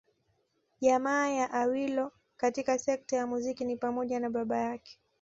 Jamaa 0.81 1.27
ya 1.29 1.51
Awilo 1.51 2.11
katika 2.37 2.79
sekta 2.79 3.15
ya 3.17 3.27
muziki 3.27 3.65
ni 3.65 3.77
pamoja 3.77 4.19
na 4.19 4.29
baba 4.29 4.57
yake 4.57 4.99